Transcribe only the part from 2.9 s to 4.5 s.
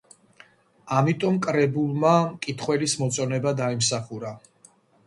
მოწონება დაიმსახურა.